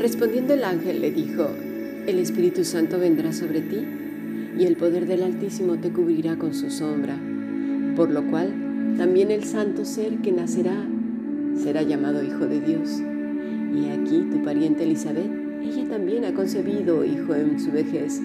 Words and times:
Respondiendo 0.00 0.54
el 0.54 0.64
ángel 0.64 1.02
le 1.02 1.12
dijo, 1.12 1.46
el 2.06 2.18
Espíritu 2.18 2.64
Santo 2.64 2.98
vendrá 2.98 3.34
sobre 3.34 3.60
ti 3.60 3.86
y 4.58 4.64
el 4.64 4.76
poder 4.76 5.06
del 5.06 5.22
Altísimo 5.22 5.76
te 5.76 5.92
cubrirá 5.92 6.36
con 6.36 6.54
su 6.54 6.70
sombra, 6.70 7.18
por 7.96 8.10
lo 8.10 8.26
cual 8.30 8.94
también 8.96 9.30
el 9.30 9.44
santo 9.44 9.84
ser 9.84 10.16
que 10.22 10.32
nacerá 10.32 10.88
será 11.54 11.82
llamado 11.82 12.22
Hijo 12.22 12.46
de 12.46 12.60
Dios. 12.62 13.02
Y 13.74 13.90
aquí 13.90 14.26
tu 14.30 14.42
pariente 14.42 14.84
Elizabeth, 14.84 15.30
ella 15.62 15.86
también 15.90 16.24
ha 16.24 16.32
concebido 16.32 17.04
hijo 17.04 17.34
en 17.34 17.60
su 17.60 17.70
vejez, 17.70 18.22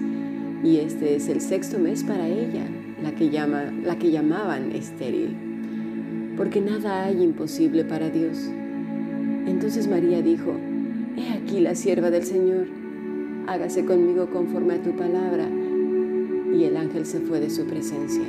y 0.64 0.78
este 0.78 1.16
es 1.16 1.28
el 1.28 1.40
sexto 1.40 1.78
mes 1.78 2.04
para 2.04 2.26
ella, 2.28 2.64
la 3.02 3.12
que, 3.12 3.30
llama, 3.30 3.72
la 3.84 3.98
que 3.98 4.10
llamaban 4.10 4.72
estéril, 4.72 5.36
porque 6.36 6.60
nada 6.60 7.04
hay 7.04 7.22
imposible 7.22 7.84
para 7.84 8.10
Dios. 8.10 8.50
Entonces 9.46 9.88
María 9.88 10.22
dijo, 10.22 10.54
He 11.16 11.32
aquí 11.32 11.60
la 11.60 11.74
sierva 11.74 12.10
del 12.10 12.24
Señor, 12.24 12.66
hágase 13.46 13.84
conmigo 13.84 14.26
conforme 14.30 14.74
a 14.74 14.82
tu 14.82 14.90
palabra. 14.96 15.48
Y 16.54 16.64
el 16.64 16.76
ángel 16.76 17.06
se 17.06 17.20
fue 17.20 17.40
de 17.40 17.50
su 17.50 17.64
presencia. 17.64 18.24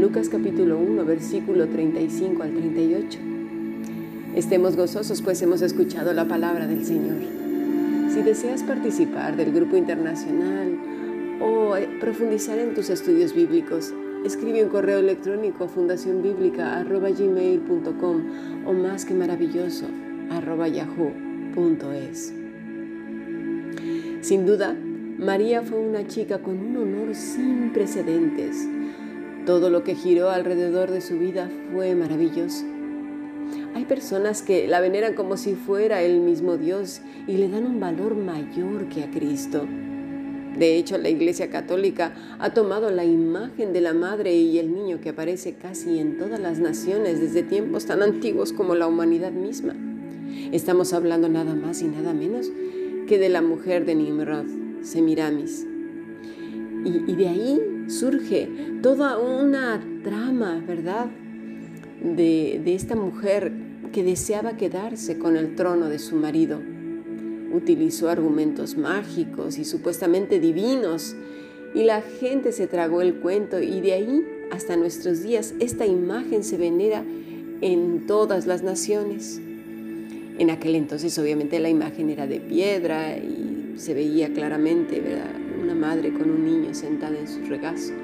Lucas 0.00 0.28
capítulo 0.28 0.78
1, 0.78 1.04
versículo 1.04 1.68
35 1.68 2.42
al 2.42 2.52
38. 2.52 3.18
Estemos 4.34 4.76
gozosos 4.76 5.22
pues 5.22 5.40
hemos 5.42 5.62
escuchado 5.62 6.12
la 6.12 6.26
palabra 6.26 6.66
del 6.66 6.84
Señor. 6.84 7.18
Si 8.12 8.22
deseas 8.22 8.62
participar 8.62 9.36
del 9.36 9.52
grupo 9.52 9.76
internacional 9.76 10.95
o 11.40 11.74
profundizar 12.00 12.58
en 12.58 12.74
tus 12.74 12.90
estudios 12.90 13.32
bíblicos, 13.34 13.94
escribe 14.24 14.64
un 14.64 14.70
correo 14.70 14.98
electrónico 14.98 15.64
a 15.64 15.68
fundacionbiblica.gmail.com 15.68 18.22
o 18.66 18.72
más 18.72 19.04
que 19.04 19.14
maravilloso 19.14 19.86
yahoo.es. 20.72 22.32
Sin 24.20 24.46
duda, 24.46 24.76
María 25.18 25.62
fue 25.62 25.78
una 25.78 26.06
chica 26.06 26.38
con 26.38 26.58
un 26.58 26.76
honor 26.76 27.14
sin 27.14 27.72
precedentes. 27.72 28.68
Todo 29.46 29.70
lo 29.70 29.84
que 29.84 29.94
giró 29.94 30.30
alrededor 30.30 30.90
de 30.90 31.00
su 31.00 31.18
vida 31.18 31.48
fue 31.72 31.94
maravilloso. 31.94 32.64
Hay 33.74 33.84
personas 33.84 34.42
que 34.42 34.66
la 34.66 34.80
veneran 34.80 35.14
como 35.14 35.36
si 35.36 35.54
fuera 35.54 36.02
el 36.02 36.20
mismo 36.20 36.56
Dios 36.56 37.02
y 37.28 37.36
le 37.36 37.48
dan 37.48 37.66
un 37.66 37.78
valor 37.78 38.16
mayor 38.16 38.88
que 38.88 39.04
a 39.04 39.10
Cristo. 39.10 39.66
De 40.58 40.76
hecho, 40.76 40.96
la 40.96 41.08
Iglesia 41.08 41.50
Católica 41.50 42.14
ha 42.38 42.54
tomado 42.54 42.90
la 42.90 43.04
imagen 43.04 43.72
de 43.72 43.80
la 43.80 43.92
madre 43.92 44.34
y 44.34 44.58
el 44.58 44.72
niño 44.74 45.00
que 45.00 45.10
aparece 45.10 45.54
casi 45.54 45.98
en 45.98 46.16
todas 46.16 46.40
las 46.40 46.58
naciones 46.58 47.20
desde 47.20 47.42
tiempos 47.42 47.84
tan 47.84 48.02
antiguos 48.02 48.52
como 48.52 48.74
la 48.74 48.86
humanidad 48.86 49.32
misma. 49.32 49.74
Estamos 50.52 50.92
hablando 50.92 51.28
nada 51.28 51.54
más 51.54 51.82
y 51.82 51.88
nada 51.88 52.14
menos 52.14 52.50
que 53.06 53.18
de 53.18 53.28
la 53.28 53.42
mujer 53.42 53.84
de 53.84 53.94
Nimrod, 53.94 54.46
Semiramis. 54.82 55.66
Y, 56.84 57.14
de 57.16 57.28
ahí 57.28 57.60
surge 57.88 58.48
toda 58.80 59.18
una 59.18 59.82
trama, 60.04 60.62
¿verdad? 60.66 61.06
De 62.02 62.74
esta 62.74 62.94
mujer 62.94 63.52
que 63.92 64.04
deseaba 64.04 64.56
quedarse 64.56 65.18
con 65.18 65.36
el 65.36 65.54
trono 65.54 65.88
de 65.88 65.98
su 65.98 66.16
marido. 66.16 66.60
Utilizó 67.56 68.10
argumentos 68.10 68.76
mágicos 68.76 69.58
y 69.58 69.64
supuestamente 69.64 70.40
divinos 70.40 71.16
y 71.74 71.84
la 71.84 72.02
gente 72.02 72.52
se 72.52 72.66
tragó 72.66 73.00
el 73.00 73.14
cuento 73.14 73.60
y 73.60 73.80
de 73.80 73.92
ahí 73.94 74.26
hasta 74.50 74.76
nuestros 74.76 75.22
días 75.22 75.54
esta 75.58 75.86
imagen 75.86 76.44
se 76.44 76.58
venera 76.58 77.02
en 77.60 78.06
todas 78.06 78.46
las 78.46 78.62
naciones. 78.62 79.40
En 80.38 80.50
aquel 80.50 80.74
entonces 80.74 81.18
obviamente 81.18 81.58
la 81.58 81.70
imagen 81.70 82.10
era 82.10 82.26
de 82.26 82.40
piedra 82.40 83.16
y 83.16 83.74
se 83.76 83.94
veía 83.94 84.32
claramente 84.32 85.02
una 85.62 85.74
madre 85.74 86.12
con 86.12 86.30
un 86.30 86.44
niño 86.44 86.74
sentada 86.74 87.18
en 87.18 87.26
su 87.26 87.40
regazo, 87.46 87.94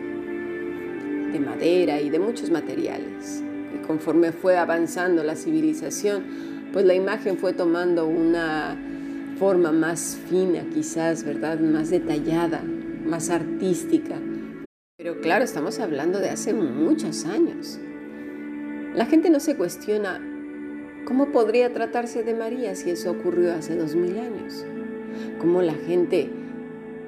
de 1.33 1.39
madera 1.39 2.01
y 2.01 2.09
de 2.09 2.19
muchos 2.19 2.51
materiales 2.51 3.43
conforme 3.87 4.33
fue 4.33 4.57
avanzando 4.57 5.23
la 5.23 5.37
civilización, 5.37 6.23
pues 6.73 6.85
la 6.87 6.95
imagen 6.95 7.37
fue 7.37 7.53
tomando 7.53 8.07
una 8.07 8.77
forma 9.43 9.73
más 9.73 10.17
fina 10.31 10.65
quizás, 10.73 11.25
¿verdad? 11.25 11.59
Más 11.59 11.91
detallada, 11.91 12.63
más 13.05 13.29
artística. 13.29 14.15
Pero 14.97 15.21
claro, 15.21 15.43
estamos 15.43 15.81
hablando 15.81 16.21
de 16.21 16.31
hace 16.31 16.55
muchos 16.55 17.25
años. 17.25 17.81
La 18.95 19.05
gente 19.07 19.31
no 19.31 19.41
se 19.41 19.57
cuestiona 19.57 20.21
cómo 21.07 21.33
podría 21.33 21.73
tratarse 21.73 22.23
de 22.23 22.35
María 22.35 22.77
si 22.77 22.91
eso 22.91 23.11
ocurrió 23.11 23.53
hace 23.53 23.75
dos 23.75 23.97
mil 23.97 24.17
años. 24.17 24.65
Cómo 25.41 25.61
la 25.61 25.75
gente 25.75 26.31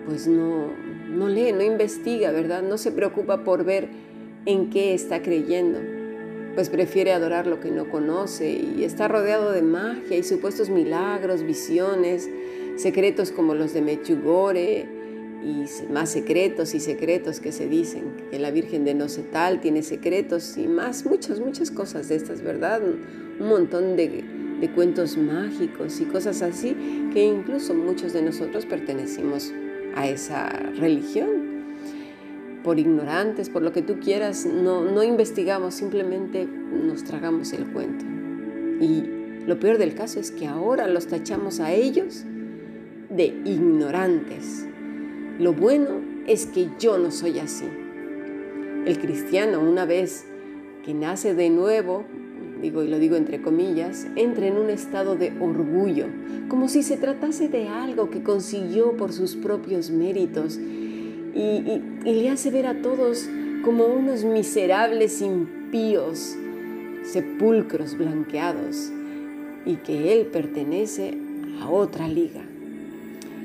pues 0.05 0.27
no, 0.27 0.73
no 1.09 1.29
lee, 1.29 1.53
no 1.53 1.63
investiga, 1.63 2.33
¿verdad? 2.33 2.65
No 2.65 2.79
se 2.79 2.91
preocupa 2.91 3.45
por 3.45 3.63
ver 3.65 3.91
en 4.45 4.71
qué 4.71 4.93
está 4.93 5.23
creyendo 5.23 5.94
pues 6.55 6.69
prefiere 6.69 7.13
adorar 7.13 7.47
lo 7.47 7.61
que 7.61 7.71
no 7.71 7.89
conoce 7.89 8.51
y 8.51 8.85
está 8.85 9.09
rodeado 9.09 9.53
de 9.53 9.63
magia 9.63 10.17
y 10.17 10.23
supuestos 10.23 10.71
milagros, 10.71 11.43
visiones, 11.43 12.29
secretos 12.77 13.31
como 13.31 13.55
los 13.55 13.73
de 13.73 13.83
Mechugore 13.83 14.87
y 15.43 15.65
más 15.93 16.11
secretos 16.11 16.75
y 16.75 16.81
secretos 16.81 17.41
que 17.41 17.53
se 17.53 17.69
dicen, 17.69 18.05
que 18.31 18.39
la 18.39 18.51
Virgen 18.51 18.85
de 18.85 18.95
Nocetal 18.95 19.61
tiene 19.61 19.83
secretos 19.83 20.57
y 20.57 20.67
más, 20.67 21.05
muchas, 21.05 21.41
muchas 21.41 21.71
cosas 21.71 22.09
de 22.09 22.17
estas, 22.17 22.43
¿verdad? 22.43 22.81
Un 22.83 23.49
montón 23.49 23.97
de, 23.97 24.25
de 24.61 24.71
cuentos 24.71 25.19
mágicos 25.19 26.01
y 26.01 26.05
cosas 26.05 26.41
así 26.41 26.77
que 27.13 27.25
incluso 27.25 27.75
muchos 27.75 28.13
de 28.13 28.23
nosotros 28.23 28.65
pertenecimos 28.65 29.53
a 29.95 30.09
esa 30.09 30.49
religión 30.49 31.44
por 32.65 32.79
ignorantes, 32.81 33.51
por 33.51 33.63
lo 33.63 33.73
que 33.73 33.83
tú 33.83 34.01
quieras, 34.01 34.47
no, 34.47 34.83
no 34.83 35.05
investigamos, 35.05 35.75
simplemente 35.75 36.47
nos 36.47 37.05
tragamos 37.05 37.53
el 37.53 37.67
cuento. 37.67 38.05
Y 38.81 39.05
lo 39.47 39.61
peor 39.61 39.79
del 39.79 39.95
caso 39.95 40.19
es 40.19 40.31
que 40.31 40.47
ahora 40.47 40.89
los 40.89 41.07
tachamos 41.07 41.61
a 41.61 41.73
ellos 41.73 42.25
de 43.11 43.27
ignorantes. 43.45 44.67
Lo 45.39 45.53
bueno 45.53 46.01
es 46.27 46.47
que 46.47 46.69
yo 46.81 46.97
no 46.99 47.11
soy 47.11 47.39
así. 47.39 47.67
El 48.87 48.99
cristiano, 48.99 49.61
una 49.61 49.85
vez 49.85 50.25
que 50.85 50.95
nace 50.95 51.35
de 51.35 51.51
nuevo, 51.51 52.05
digo 52.63 52.83
y 52.83 52.89
lo 52.89 52.99
digo 52.99 53.17
entre 53.17 53.43
comillas, 53.43 54.07
entra 54.17 54.47
en 54.47 54.57
un 54.57 54.71
estado 54.71 55.17
de 55.17 55.33
orgullo, 55.39 56.07
como 56.49 56.69
si 56.69 56.83
se 56.83 56.97
tratase 56.97 57.49
de 57.49 57.69
algo 57.69 58.09
que 58.09 58.23
consiguió 58.23 58.97
por 58.97 59.13
sus 59.13 59.37
propios 59.37 59.91
méritos 59.91 60.59
y, 61.35 61.83
le 62.05 62.31
hace 62.31 62.51
ver 62.51 62.67
a 62.67 62.81
todos 62.81 63.29
como 63.65 63.87
unos 63.87 64.25
miserables 64.25 65.21
impíos, 65.21 66.37
sepulcros 67.05 67.97
blanqueados, 67.97 68.91
y 69.67 69.77
que 69.77 70.13
él 70.13 70.27
pertenece 70.27 71.17
a 71.61 71.69
otra 71.69 72.09
liga. 72.09 72.43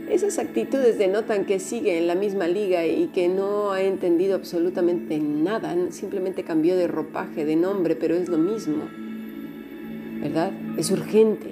Esas 0.10 0.40
actitudes 0.40 0.98
denotan 0.98 1.46
que 1.46 1.60
sigue 1.60 1.98
en 1.98 2.08
la 2.08 2.16
misma 2.16 2.48
liga 2.48 2.86
y 2.86 3.08
que 3.08 3.28
no 3.28 3.72
ha 3.72 3.82
entendido 3.82 4.36
absolutamente 4.36 5.20
nada, 5.20 5.76
simplemente 5.92 6.44
cambió 6.44 6.76
de 6.76 6.88
ropaje, 6.88 7.46
de 7.46 7.56
nombre, 7.56 7.96
pero 7.96 8.16
es 8.16 8.28
lo 8.28 8.38
mismo. 8.38 8.86
¿Verdad? 10.22 10.52
Es 10.78 10.92
urgente, 10.92 11.52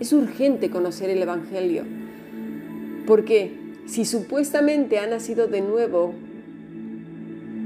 es 0.00 0.12
urgente 0.12 0.70
conocer 0.70 1.08
el 1.08 1.22
Evangelio, 1.22 1.84
porque 3.06 3.63
si 3.86 4.04
supuestamente 4.04 4.98
ha 4.98 5.06
nacido 5.06 5.46
de 5.46 5.60
nuevo, 5.60 6.14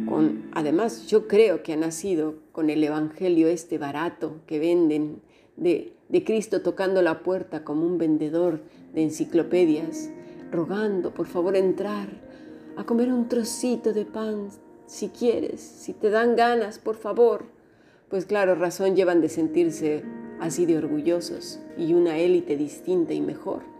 con, 0.09 0.49
además 0.53 1.07
yo 1.07 1.29
creo 1.29 1.63
que 1.63 1.75
ha 1.75 1.77
nacido 1.77 2.37
con 2.53 2.71
el 2.71 2.83
Evangelio 2.83 3.49
este 3.49 3.79
barato 3.79 4.41
que 4.47 4.59
venden 4.59 5.21
de, 5.57 5.93
de 6.09 6.25
Cristo 6.25 6.63
tocando 6.63 7.03
la 7.03 7.23
puerta 7.23 7.65
como 7.65 7.87
un 7.87 7.99
vendedor 7.99 8.63
de 8.95 9.03
enciclopedias, 9.03 10.11
rogando 10.51 11.13
por 11.13 11.27
favor 11.27 11.57
entrar 11.57 12.09
a 12.77 12.85
comer 12.85 13.13
un 13.13 13.29
trocito 13.29 13.93
de 13.93 14.05
pan 14.05 14.49
si 14.87 15.09
quieres, 15.11 15.61
si 15.61 15.93
te 15.93 16.11
dan 16.11 16.35
ganas, 16.35 16.79
por 16.79 16.97
favor. 16.97 17.45
Pues 18.09 18.25
claro, 18.25 18.55
razón 18.55 18.97
llevan 18.97 19.21
de 19.21 19.29
sentirse 19.29 20.03
así 20.41 20.65
de 20.65 20.79
orgullosos 20.79 21.61
y 21.77 21.93
una 21.93 22.19
élite 22.19 22.57
distinta 22.57 23.13
y 23.13 23.21
mejor. 23.21 23.78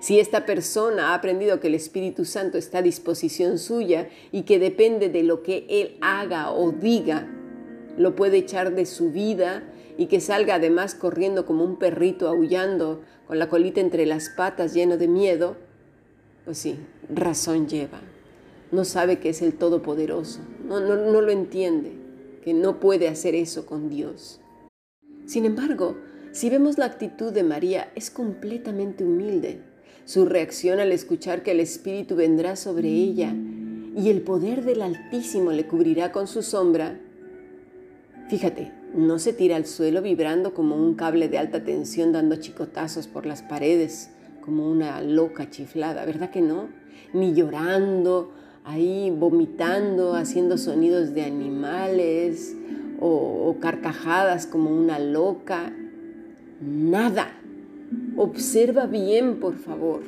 Si 0.00 0.18
esta 0.20 0.46
persona 0.46 1.10
ha 1.10 1.14
aprendido 1.14 1.60
que 1.60 1.68
el 1.68 1.74
Espíritu 1.74 2.24
Santo 2.24 2.58
está 2.58 2.78
a 2.78 2.82
disposición 2.82 3.58
suya 3.58 4.08
y 4.32 4.42
que 4.42 4.58
depende 4.58 5.08
de 5.08 5.22
lo 5.22 5.42
que 5.42 5.66
Él 5.68 5.96
haga 6.00 6.50
o 6.50 6.70
diga, 6.72 7.28
lo 7.96 8.16
puede 8.16 8.38
echar 8.38 8.74
de 8.74 8.86
su 8.86 9.10
vida 9.10 9.62
y 9.96 10.06
que 10.06 10.20
salga 10.20 10.56
además 10.56 10.94
corriendo 10.94 11.46
como 11.46 11.64
un 11.64 11.76
perrito 11.76 12.28
aullando 12.28 13.02
con 13.26 13.38
la 13.38 13.48
colita 13.48 13.80
entre 13.80 14.06
las 14.06 14.28
patas 14.30 14.74
lleno 14.74 14.96
de 14.96 15.08
miedo, 15.08 15.56
pues 16.44 16.58
sí, 16.58 16.76
razón 17.08 17.68
lleva. 17.68 18.00
No 18.72 18.84
sabe 18.84 19.18
que 19.20 19.30
es 19.30 19.40
el 19.42 19.54
Todopoderoso, 19.54 20.40
no, 20.66 20.80
no, 20.80 20.96
no 20.96 21.20
lo 21.20 21.30
entiende, 21.30 21.92
que 22.42 22.54
no 22.54 22.80
puede 22.80 23.08
hacer 23.08 23.34
eso 23.34 23.66
con 23.66 23.88
Dios. 23.88 24.40
Sin 25.26 25.44
embargo, 25.44 25.96
si 26.34 26.50
vemos 26.50 26.78
la 26.78 26.86
actitud 26.86 27.32
de 27.32 27.44
María, 27.44 27.92
es 27.94 28.10
completamente 28.10 29.04
humilde. 29.04 29.60
Su 30.04 30.26
reacción 30.26 30.80
al 30.80 30.90
escuchar 30.90 31.44
que 31.44 31.52
el 31.52 31.60
Espíritu 31.60 32.16
vendrá 32.16 32.56
sobre 32.56 32.88
ella 32.88 33.32
y 33.96 34.10
el 34.10 34.20
poder 34.20 34.64
del 34.64 34.82
Altísimo 34.82 35.52
le 35.52 35.68
cubrirá 35.68 36.10
con 36.10 36.26
su 36.26 36.42
sombra. 36.42 36.98
Fíjate, 38.28 38.72
no 38.96 39.20
se 39.20 39.32
tira 39.32 39.54
al 39.54 39.64
suelo 39.64 40.02
vibrando 40.02 40.54
como 40.54 40.74
un 40.74 40.94
cable 40.94 41.28
de 41.28 41.38
alta 41.38 41.62
tensión 41.62 42.10
dando 42.10 42.34
chicotazos 42.34 43.06
por 43.06 43.26
las 43.26 43.42
paredes, 43.42 44.10
como 44.44 44.68
una 44.68 45.00
loca 45.02 45.50
chiflada, 45.50 46.04
¿verdad 46.04 46.30
que 46.30 46.40
no? 46.40 46.66
Ni 47.12 47.32
llorando, 47.32 48.32
ahí 48.64 49.14
vomitando, 49.16 50.14
haciendo 50.16 50.58
sonidos 50.58 51.14
de 51.14 51.22
animales 51.22 52.56
o, 52.98 53.06
o 53.06 53.60
carcajadas 53.60 54.48
como 54.48 54.76
una 54.76 54.98
loca. 54.98 55.72
Nada. 56.64 57.28
Observa 58.16 58.86
bien, 58.86 59.38
por 59.38 59.56
favor. 59.56 60.00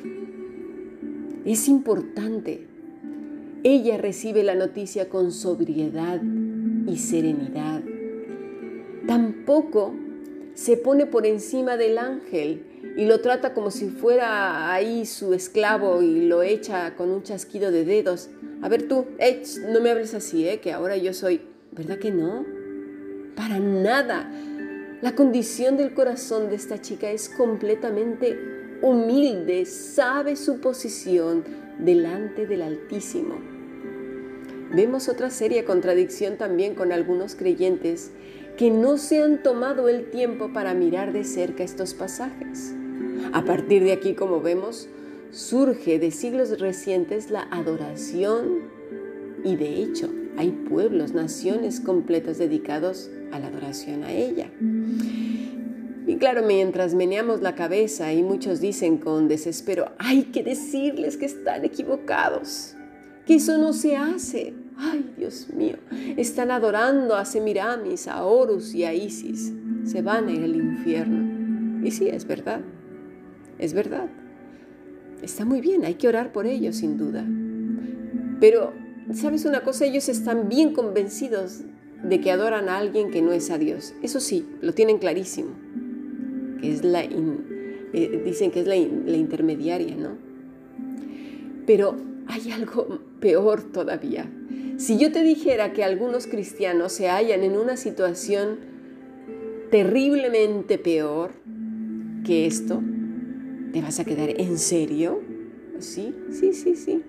Es 1.45 1.67
importante. 1.67 2.65
Ella 3.63 3.97
recibe 3.97 4.43
la 4.43 4.55
noticia 4.55 5.07
con 5.09 5.31
sobriedad 5.31 6.21
y 6.87 6.97
serenidad. 6.97 7.81
Tampoco 9.05 9.93
se 10.55 10.77
pone 10.77 11.05
por 11.05 11.25
encima 11.25 11.77
del 11.77 11.97
ángel 11.99 12.63
y 12.97 13.05
lo 13.05 13.21
trata 13.21 13.53
como 13.53 13.69
si 13.69 13.89
fuera 13.89 14.73
ahí 14.73 15.05
su 15.05 15.33
esclavo 15.33 16.01
y 16.01 16.25
lo 16.25 16.41
echa 16.41 16.95
con 16.95 17.11
un 17.11 17.21
chasquido 17.21 17.71
de 17.71 17.85
dedos. 17.85 18.29
A 18.61 18.69
ver 18.69 18.87
tú, 18.87 19.05
no 19.71 19.81
me 19.81 19.91
hables 19.91 20.15
así, 20.15 20.47
¿eh? 20.47 20.59
que 20.59 20.73
ahora 20.73 20.97
yo 20.97 21.13
soy... 21.13 21.41
¿Verdad 21.71 21.99
que 21.99 22.11
no? 22.11 22.43
Para 23.35 23.59
nada. 23.59 24.31
La 24.99 25.13
condición 25.13 25.77
del 25.77 25.93
corazón 25.93 26.49
de 26.49 26.55
esta 26.55 26.81
chica 26.81 27.11
es 27.11 27.29
completamente 27.29 28.35
humilde, 28.81 29.65
sabe 29.67 30.35
su 30.35 30.59
posición 30.59 31.43
delante 31.77 32.47
del 32.47 32.63
Altísimo. 32.63 33.35
Vemos 34.73 35.07
otra 35.07 35.29
seria 35.29 35.65
contradicción 35.65 36.37
también 36.37 36.73
con 36.73 36.91
algunos 36.91 37.35
creyentes 37.35 38.09
que 38.57 38.71
no 38.71 38.97
se 38.97 39.21
han 39.21 39.43
tomado 39.43 39.87
el 39.87 40.09
tiempo 40.09 40.51
para 40.51 40.73
mirar 40.73 41.13
de 41.13 41.25
cerca 41.25 41.63
estos 41.63 41.93
pasajes. 41.93 42.73
A 43.33 43.45
partir 43.45 43.83
de 43.83 43.91
aquí, 43.91 44.15
como 44.15 44.41
vemos, 44.41 44.89
surge 45.29 45.99
de 45.99 46.09
siglos 46.09 46.59
recientes 46.59 47.29
la 47.29 47.43
adoración 47.51 48.61
y 49.43 49.57
de 49.57 49.75
hecho 49.75 50.09
hay 50.37 50.51
pueblos, 50.51 51.13
naciones 51.13 51.79
completas 51.79 52.37
dedicados 52.37 53.09
a 53.31 53.39
la 53.39 53.47
adoración 53.47 54.03
a 54.03 54.11
ella. 54.11 54.49
Y 56.07 56.15
claro, 56.15 56.43
mientras 56.43 56.93
meneamos 56.93 57.41
la 57.41 57.55
cabeza 57.55 58.13
y 58.13 58.23
muchos 58.23 58.61
dicen 58.61 58.97
con 58.97 59.27
desespero, 59.27 59.91
hay 59.97 60.23
que 60.23 60.43
decirles 60.43 61.17
que 61.17 61.25
están 61.25 61.65
equivocados, 61.65 62.75
que 63.25 63.35
eso 63.35 63.57
no 63.57 63.73
se 63.73 63.97
hace. 63.97 64.53
Ay, 64.77 65.11
Dios 65.17 65.49
mío, 65.49 65.77
están 66.15 66.51
adorando 66.51 67.15
a 67.15 67.25
Semiramis, 67.25 68.07
a 68.07 68.23
Horus 68.23 68.73
y 68.75 68.85
a 68.85 68.93
Isis. 68.93 69.51
Se 69.85 70.01
van 70.01 70.27
a 70.27 70.31
ir 70.31 70.43
al 70.43 70.55
infierno. 70.55 71.83
Y 71.85 71.91
sí, 71.91 72.07
es 72.07 72.25
verdad, 72.25 72.61
es 73.57 73.73
verdad. 73.73 74.07
Está 75.21 75.45
muy 75.45 75.61
bien, 75.61 75.83
hay 75.83 75.95
que 75.95 76.07
orar 76.07 76.31
por 76.31 76.45
ellos, 76.45 76.77
sin 76.77 76.97
duda. 76.97 77.25
Pero, 78.39 78.73
¿sabes 79.13 79.45
una 79.45 79.61
cosa? 79.61 79.85
Ellos 79.85 80.09
están 80.09 80.49
bien 80.49 80.73
convencidos 80.73 81.61
de 82.03 82.21
que 82.21 82.31
adoran 82.31 82.69
a 82.69 82.77
alguien 82.77 83.11
que 83.11 83.21
no 83.21 83.31
es 83.31 83.49
a 83.49 83.57
Dios. 83.57 83.93
Eso 84.01 84.19
sí, 84.19 84.45
lo 84.61 84.73
tienen 84.73 84.97
clarísimo. 84.97 85.49
Que 86.61 86.71
es 86.71 86.83
la 86.83 87.03
eh, 87.03 88.21
dicen 88.25 88.51
que 88.51 88.61
es 88.61 88.67
la, 88.67 88.75
la 88.75 89.17
intermediaria, 89.17 89.95
¿no? 89.95 90.17
Pero 91.65 91.95
hay 92.27 92.51
algo 92.51 92.99
peor 93.19 93.63
todavía. 93.63 94.29
Si 94.77 94.97
yo 94.97 95.11
te 95.11 95.23
dijera 95.23 95.73
que 95.73 95.83
algunos 95.83 96.27
cristianos 96.27 96.91
se 96.91 97.09
hallan 97.09 97.43
en 97.43 97.57
una 97.57 97.77
situación 97.77 98.59
terriblemente 99.71 100.77
peor 100.77 101.31
que 102.25 102.45
esto, 102.45 102.81
¿te 103.73 103.81
vas 103.81 103.99
a 103.99 104.05
quedar 104.05 104.29
en 104.29 104.57
serio? 104.57 105.21
Sí, 105.79 106.13
sí, 106.31 106.53
sí, 106.53 106.75
sí. 106.75 107.03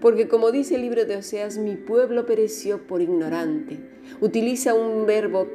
Porque 0.00 0.28
como 0.28 0.52
dice 0.52 0.76
el 0.76 0.82
libro 0.82 1.04
de 1.04 1.16
Oseas, 1.16 1.58
mi 1.58 1.76
pueblo 1.76 2.26
pereció 2.26 2.86
por 2.86 3.00
ignorante. 3.00 3.78
Utiliza 4.20 4.74
un 4.74 5.06
verbo 5.06 5.48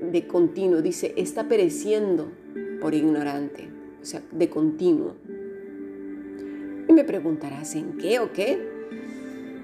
de 0.00 0.26
continuo, 0.26 0.80
dice, 0.80 1.12
está 1.16 1.48
pereciendo 1.48 2.32
por 2.80 2.94
ignorante, 2.94 3.68
o 4.00 4.04
sea, 4.04 4.22
de 4.30 4.48
continuo. 4.48 5.16
Y 6.88 6.92
me 6.92 7.04
preguntarás, 7.04 7.74
¿en 7.74 7.98
qué 7.98 8.18
o 8.18 8.32
qué? 8.32 8.58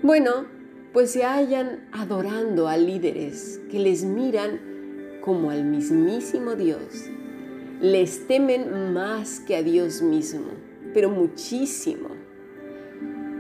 Bueno, 0.03 0.47
pues 0.93 1.11
se 1.11 1.25
hallan 1.25 1.89
adorando 1.93 2.69
a 2.69 2.77
líderes 2.77 3.61
que 3.71 3.79
les 3.79 4.05
miran 4.05 4.61
como 5.21 5.51
al 5.51 5.65
mismísimo 5.65 6.55
Dios. 6.55 7.11
Les 7.81 8.27
temen 8.27 8.95
más 8.95 9.41
que 9.41 9.57
a 9.57 9.63
Dios 9.63 10.01
mismo, 10.01 10.47
pero 10.95 11.11
muchísimo. 11.11 12.16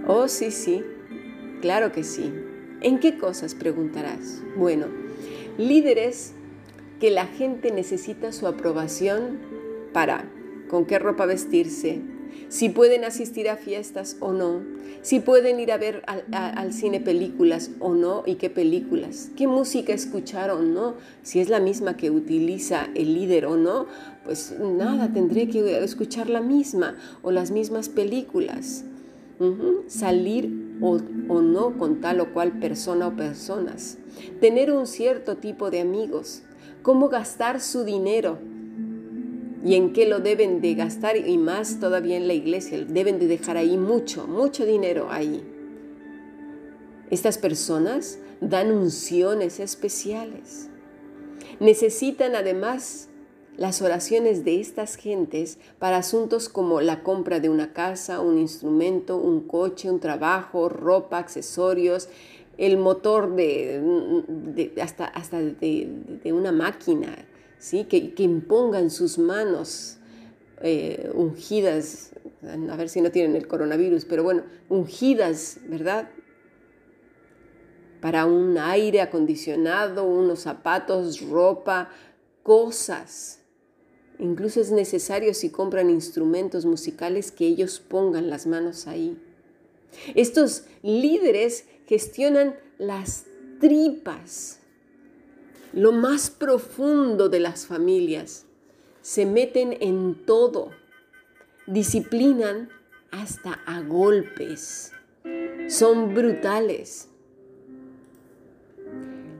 Oh, 0.08 0.28
sí, 0.28 0.52
sí, 0.52 0.84
claro 1.60 1.90
que 1.90 2.04
sí. 2.04 2.32
¿En 2.80 3.00
qué 3.00 3.18
cosas 3.18 3.56
preguntarás? 3.56 4.40
Bueno, 4.56 4.86
líderes 5.58 6.32
que 7.00 7.10
la 7.10 7.26
gente 7.26 7.72
necesita 7.72 8.30
su 8.30 8.46
aprobación 8.46 9.40
para 9.92 10.30
con 10.68 10.86
qué 10.86 11.00
ropa 11.00 11.26
vestirse, 11.26 12.02
si 12.48 12.68
pueden 12.68 13.04
asistir 13.04 13.48
a 13.48 13.56
fiestas 13.56 14.16
o 14.20 14.32
no, 14.32 14.62
si 15.02 15.18
pueden 15.18 15.58
ir 15.58 15.72
a 15.72 15.76
ver 15.76 16.04
al, 16.06 16.72
cine 16.72 17.00
películas 17.00 17.72
o 17.80 17.94
no 17.94 18.22
y 18.26 18.36
qué 18.36 18.48
películas, 18.48 19.30
qué 19.36 19.48
música 19.48 19.92
escuchar 19.92 20.50
o 20.50 20.60
no, 20.60 20.94
si 21.24 21.40
es 21.40 21.48
la 21.48 21.58
misma 21.58 21.96
que 21.96 22.12
utiliza 22.12 22.90
el 22.94 23.14
líder 23.14 23.46
o 23.46 23.56
no, 23.56 23.86
pues 24.24 24.54
nada, 24.60 25.12
tendré 25.12 25.48
que 25.48 25.82
escuchar 25.82 26.30
la 26.30 26.40
misma 26.40 26.96
o 27.22 27.32
las 27.32 27.50
mismas 27.50 27.88
películas 27.88 28.84
salir 29.86 30.76
o, 30.80 30.98
o 31.28 31.42
no 31.42 31.76
con 31.78 32.00
tal 32.00 32.20
o 32.20 32.32
cual 32.32 32.58
persona 32.58 33.08
o 33.08 33.16
personas, 33.16 33.98
tener 34.40 34.72
un 34.72 34.86
cierto 34.86 35.36
tipo 35.36 35.70
de 35.70 35.80
amigos, 35.80 36.42
cómo 36.82 37.08
gastar 37.08 37.60
su 37.60 37.84
dinero 37.84 38.38
y 39.64 39.74
en 39.74 39.92
qué 39.92 40.06
lo 40.06 40.20
deben 40.20 40.60
de 40.60 40.74
gastar 40.74 41.16
y 41.16 41.38
más 41.38 41.80
todavía 41.80 42.16
en 42.16 42.28
la 42.28 42.34
iglesia, 42.34 42.84
deben 42.84 43.18
de 43.18 43.26
dejar 43.26 43.56
ahí 43.56 43.76
mucho, 43.76 44.26
mucho 44.26 44.64
dinero 44.64 45.08
ahí. 45.10 45.42
Estas 47.10 47.38
personas 47.38 48.18
dan 48.40 48.70
unciones 48.70 49.60
especiales. 49.60 50.68
Necesitan 51.58 52.36
además 52.36 53.08
las 53.56 53.80
oraciones 53.80 54.44
de 54.44 54.60
estas 54.60 54.96
gentes 54.96 55.58
para 55.78 55.98
asuntos 55.98 56.48
como 56.48 56.80
la 56.80 57.02
compra 57.02 57.40
de 57.40 57.48
una 57.48 57.72
casa, 57.72 58.20
un 58.20 58.38
instrumento, 58.38 59.16
un 59.16 59.46
coche, 59.46 59.90
un 59.90 60.00
trabajo, 60.00 60.68
ropa, 60.68 61.18
accesorios, 61.18 62.08
el 62.58 62.78
motor 62.78 63.34
de, 63.34 64.72
hasta, 64.80 65.06
hasta 65.06 65.40
de, 65.40 66.32
una 66.32 66.52
máquina, 66.52 67.26
¿sí? 67.58 67.84
que, 67.84 68.14
que 68.14 68.22
impongan 68.22 68.90
sus 68.90 69.18
manos 69.18 69.98
eh, 70.62 71.10
ungidas, 71.14 72.12
a 72.70 72.76
ver 72.76 72.88
si 72.88 73.00
no 73.00 73.10
tienen 73.10 73.36
el 73.36 73.46
coronavirus, 73.46 74.04
pero 74.04 74.22
bueno, 74.22 74.44
ungidas, 74.68 75.58
¿verdad? 75.68 76.08
Para 78.00 78.26
un 78.26 78.56
aire 78.56 79.00
acondicionado, 79.00 80.04
unos 80.04 80.40
zapatos, 80.40 81.20
ropa, 81.20 81.90
cosas 82.42 83.40
Incluso 84.18 84.60
es 84.60 84.70
necesario 84.70 85.34
si 85.34 85.50
compran 85.50 85.90
instrumentos 85.90 86.64
musicales 86.64 87.30
que 87.30 87.46
ellos 87.46 87.80
pongan 87.80 88.30
las 88.30 88.46
manos 88.46 88.86
ahí. 88.86 89.18
Estos 90.14 90.64
líderes 90.82 91.66
gestionan 91.86 92.56
las 92.78 93.24
tripas, 93.60 94.60
lo 95.72 95.92
más 95.92 96.30
profundo 96.30 97.28
de 97.28 97.40
las 97.40 97.66
familias. 97.66 98.44
Se 99.02 99.26
meten 99.26 99.76
en 99.80 100.24
todo, 100.26 100.70
disciplinan 101.66 102.70
hasta 103.10 103.60
a 103.66 103.80
golpes. 103.82 104.92
Son 105.68 106.14
brutales 106.14 107.08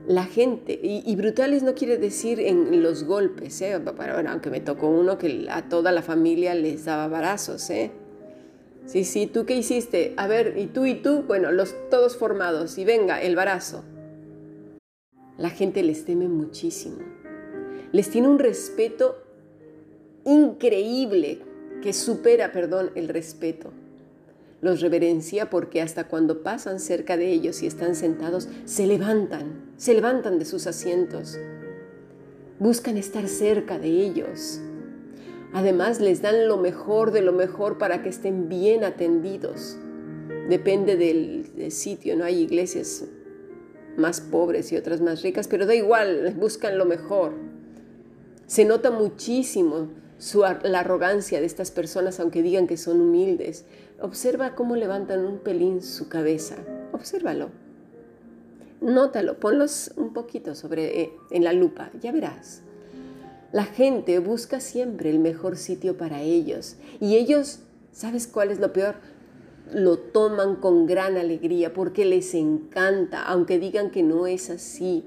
la 0.07 0.23
gente, 0.23 0.79
y, 0.81 1.15
brutales 1.17 1.63
no 1.63 1.75
quiere 1.75 1.97
decir 1.97 2.39
en 2.39 2.81
los 2.81 3.03
golpes, 3.03 3.61
¿eh? 3.61 3.73
aunque 3.73 4.49
me 4.49 4.61
tocó 4.61 4.87
uno 4.87 5.17
que 5.17 5.47
a 5.49 5.67
toda 5.67 5.91
la 5.91 6.01
familia 6.01 6.55
les 6.55 6.85
daba 6.85 7.09
barazos, 7.09 7.69
¿eh? 7.69 7.91
Sí, 8.85 9.03
sí, 9.03 9.27
¿tú 9.27 9.45
qué 9.45 9.57
hiciste? 9.57 10.13
A 10.15 10.27
ver, 10.27 10.57
¿y 10.57 10.67
tú 10.67 10.85
y 10.85 10.95
tú? 10.95 11.23
Bueno, 11.23 11.51
los 11.51 11.75
todos 11.89 12.15
formados. 12.15 12.77
Y 12.77 12.85
venga, 12.85 13.21
el 13.21 13.35
barazo. 13.35 13.83
La 15.37 15.49
gente 15.49 15.83
les 15.83 16.05
teme 16.05 16.29
muchísimo. 16.29 16.99
Les 17.91 18.09
tiene 18.09 18.29
un 18.29 18.39
respeto 18.39 19.21
increíble 20.23 21.41
que 21.81 21.91
supera, 21.91 22.53
perdón, 22.53 22.91
el 22.95 23.09
respeto. 23.09 23.73
Los 24.61 24.79
reverencia 24.79 25.49
porque 25.49 25.81
hasta 25.81 26.07
cuando 26.07 26.41
pasan 26.41 26.79
cerca 26.79 27.17
de 27.17 27.29
ellos 27.29 27.61
y 27.63 27.67
están 27.67 27.93
sentados, 27.93 28.47
se 28.63 28.87
levantan, 28.87 29.66
se 29.77 29.93
levantan 29.93 30.39
de 30.39 30.45
sus 30.45 30.65
asientos. 30.67 31.37
Buscan 32.59 32.97
estar 32.97 33.27
cerca 33.27 33.77
de 33.77 33.87
ellos. 33.87 34.59
Además, 35.53 36.01
les 36.01 36.21
dan 36.21 36.47
lo 36.47 36.57
mejor 36.57 37.11
de 37.11 37.21
lo 37.21 37.31
mejor 37.31 37.77
para 37.77 38.01
que 38.01 38.09
estén 38.09 38.49
bien 38.49 38.83
atendidos. 38.83 39.77
Depende 40.49 40.95
del, 40.95 41.71
sitio, 41.71 42.15
¿no? 42.15 42.25
Hay 42.25 42.39
iglesias 42.41 43.05
más 43.97 44.21
pobres 44.21 44.71
y 44.71 44.77
otras 44.77 45.01
más 45.01 45.21
ricas, 45.21 45.47
pero 45.47 45.65
da 45.65 45.75
igual, 45.75 46.33
buscan 46.37 46.77
lo 46.77 46.85
mejor. 46.85 47.33
Se 48.47 48.65
nota 48.65 48.91
muchísimo 48.91 49.89
la 50.63 50.79
arrogancia 50.79 51.39
de 51.39 51.45
estas 51.45 51.69
personas, 51.71 52.19
aunque 52.19 52.41
digan 52.41 52.65
que 52.65 52.77
son 52.77 53.01
humildes. 53.01 53.65
Observa 54.01 54.55
cómo 54.55 54.75
levantan 54.75 55.25
un 55.25 55.39
pelín 55.39 55.81
su 55.81 56.09
cabeza. 56.09 56.55
Obsérvalo. 56.93 57.66
Nótalo, 58.81 59.39
ponlos 59.39 59.91
un 59.95 60.13
poquito 60.13 60.53
sobre, 60.53 61.01
eh, 61.01 61.13
en 61.31 61.43
la 61.43 61.53
lupa, 61.53 61.89
ya 61.99 62.11
verás. 62.11 62.61
La 63.51 63.63
gente 63.63 64.19
busca 64.19 64.59
siempre 64.59 65.09
el 65.09 65.19
mejor 65.19 65.57
sitio 65.57 65.97
para 65.97 66.21
ellos 66.21 66.75
y 66.99 67.15
ellos, 67.15 67.59
¿sabes 67.91 68.27
cuál 68.27 68.51
es 68.51 68.59
lo 68.59 68.73
peor? 68.73 68.95
Lo 69.73 69.97
toman 69.97 70.57
con 70.57 70.85
gran 70.85 71.17
alegría 71.17 71.73
porque 71.73 72.05
les 72.05 72.33
encanta, 72.33 73.23
aunque 73.23 73.57
digan 73.57 73.89
que 73.89 74.03
no 74.03 74.27
es 74.27 74.49
así. 74.49 75.05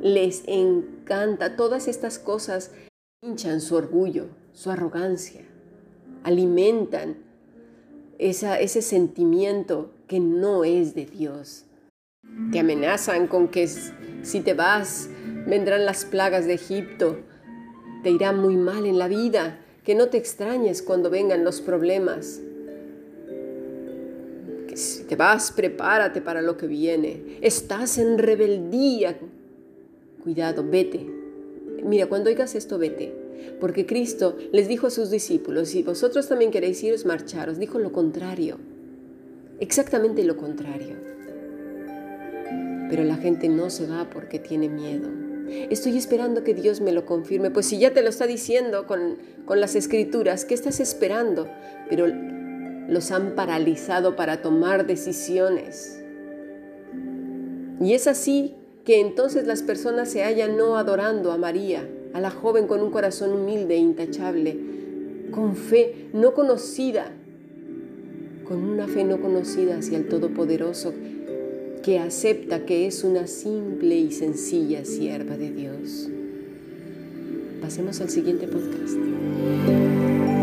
Les 0.00 0.42
encanta. 0.46 1.56
Todas 1.56 1.88
estas 1.88 2.18
cosas 2.18 2.70
hinchan 3.22 3.60
su 3.60 3.76
orgullo, 3.76 4.26
su 4.52 4.70
arrogancia, 4.70 5.42
alimentan 6.22 7.16
ese 8.18 8.82
sentimiento 8.82 9.90
que 10.06 10.20
no 10.20 10.64
es 10.64 10.94
de 10.94 11.06
Dios. 11.06 11.64
Te 12.52 12.58
amenazan 12.60 13.26
con 13.26 13.48
que 13.48 13.68
si 13.68 14.40
te 14.40 14.54
vas 14.54 15.08
vendrán 15.46 15.84
las 15.84 16.04
plagas 16.04 16.46
de 16.46 16.54
Egipto 16.54 17.18
te 18.04 18.10
irá 18.10 18.32
muy 18.32 18.56
mal 18.56 18.86
en 18.86 18.98
la 18.98 19.08
vida, 19.08 19.58
que 19.82 19.94
no 19.94 20.08
te 20.08 20.18
extrañes 20.18 20.82
cuando 20.82 21.10
vengan 21.10 21.42
los 21.42 21.60
problemas. 21.62 22.40
Si 24.74 25.04
te 25.04 25.16
vas, 25.16 25.50
prepárate 25.52 26.20
para 26.20 26.42
lo 26.42 26.56
que 26.56 26.66
viene. 26.66 27.38
Estás 27.40 27.96
en 27.98 28.18
rebeldía. 28.18 29.16
Cuidado, 30.22 30.64
vete. 30.68 31.06
Mira, 31.82 32.06
cuando 32.06 32.28
oigas 32.28 32.54
esto, 32.54 32.78
vete. 32.78 33.14
Porque 33.58 33.86
Cristo 33.86 34.36
les 34.52 34.68
dijo 34.68 34.86
a 34.86 34.90
sus 34.90 35.10
discípulos, 35.10 35.68
si 35.68 35.82
vosotros 35.82 36.28
también 36.28 36.50
queréis 36.50 36.82
iros, 36.82 37.06
marcharos, 37.06 37.58
dijo 37.58 37.78
lo 37.78 37.92
contrario. 37.92 38.58
Exactamente 39.60 40.24
lo 40.24 40.36
contrario. 40.36 40.96
Pero 42.88 43.04
la 43.04 43.16
gente 43.16 43.48
no 43.48 43.70
se 43.70 43.86
va 43.86 44.08
porque 44.10 44.38
tiene 44.38 44.68
miedo. 44.68 45.08
Estoy 45.70 45.96
esperando 45.96 46.42
que 46.42 46.54
Dios 46.54 46.80
me 46.80 46.92
lo 46.92 47.04
confirme. 47.04 47.50
Pues 47.50 47.66
si 47.66 47.78
ya 47.78 47.92
te 47.92 48.02
lo 48.02 48.08
está 48.08 48.26
diciendo 48.26 48.86
con, 48.86 49.18
las 49.48 49.74
escrituras, 49.74 50.44
¿qué 50.44 50.54
estás 50.54 50.80
esperando? 50.80 51.48
Pero 51.88 52.06
los 52.88 53.10
han 53.10 53.34
paralizado 53.34 54.16
para 54.16 54.42
tomar 54.42 54.86
decisiones. 54.86 56.02
Y 57.80 57.92
es 57.92 58.06
así 58.06 58.54
que 58.84 59.00
entonces 59.00 59.46
las 59.46 59.62
personas 59.62 60.10
se 60.10 60.22
hallan 60.22 60.56
no 60.56 60.76
adorando 60.76 61.32
a 61.32 61.38
María, 61.38 61.88
a 62.12 62.20
la 62.20 62.30
joven 62.30 62.66
con 62.66 62.80
un 62.80 62.90
corazón 62.90 63.32
humilde 63.32 63.74
e 63.74 63.78
intachable, 63.78 64.58
con 65.30 65.56
fe 65.56 66.08
no 66.12 66.34
conocida, 66.34 67.10
con 68.46 68.62
una 68.62 68.86
fe 68.86 69.04
no 69.04 69.20
conocida 69.20 69.78
hacia 69.78 69.98
el 69.98 70.08
Todopoderoso 70.08 70.92
que 71.84 71.98
acepta 71.98 72.64
que 72.64 72.86
es 72.86 73.04
una 73.04 73.26
simple 73.26 73.98
y 73.98 74.10
sencilla 74.10 74.86
sierva 74.86 75.36
de 75.36 75.50
Dios. 75.50 76.08
Pasemos 77.60 78.00
al 78.00 78.08
siguiente 78.08 78.48
podcast. 78.48 80.33